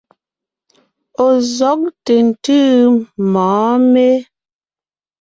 Ɔ̀ 1.25 1.33
zɔ́g 1.55 1.79
ntʉ̀ntʉ́ 1.87 2.63
mɔ̌ɔn 3.31 3.79
mé? 3.93 4.07